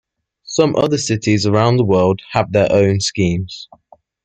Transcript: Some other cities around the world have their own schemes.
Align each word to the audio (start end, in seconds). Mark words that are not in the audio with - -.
Some 0.45 0.75
other 0.77 0.97
cities 0.97 1.45
around 1.45 1.77
the 1.77 1.85
world 1.85 2.21
have 2.31 2.51
their 2.53 2.71
own 2.71 3.01
schemes. 3.01 3.67